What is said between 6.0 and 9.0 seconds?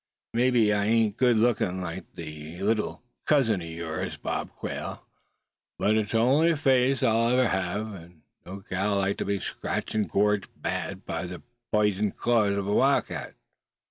the on'y face I'll ever hev; and no gal